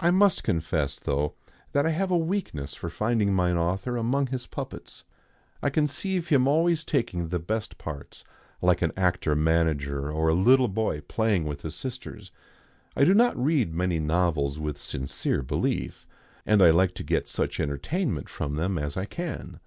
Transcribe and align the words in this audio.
I 0.00 0.10
must 0.10 0.42
confess, 0.42 0.98
though, 0.98 1.34
that 1.70 1.86
I 1.86 1.90
have 1.90 2.10
a 2.10 2.18
weakness 2.18 2.74
for 2.74 2.90
finding 2.90 3.32
mine 3.32 3.56
author 3.56 3.96
among 3.96 4.26
his 4.26 4.48
puppets. 4.48 5.04
I 5.62 5.70
conceive 5.70 6.26
him 6.26 6.48
always 6.48 6.82
taking 6.82 7.28
the 7.28 7.38
best 7.38 7.78
parts, 7.78 8.24
like 8.60 8.82
an 8.82 8.90
actor 8.96 9.36
manager 9.36 10.10
or 10.10 10.28
a 10.28 10.34
little 10.34 10.66
boy 10.66 11.02
playing 11.02 11.44
with 11.44 11.62
his 11.62 11.76
sisters. 11.76 12.32
I 12.96 13.04
do 13.04 13.14
not 13.14 13.40
read 13.40 13.72
many 13.72 14.00
novels 14.00 14.58
with 14.58 14.76
sincere 14.76 15.40
belief, 15.44 16.04
and 16.44 16.60
I 16.60 16.70
like 16.72 16.94
to 16.96 17.04
get 17.04 17.28
such 17.28 17.60
entertainment 17.60 18.28
from 18.28 18.56
them 18.56 18.76
as 18.76 18.96
I 18.96 19.04
can. 19.04 19.60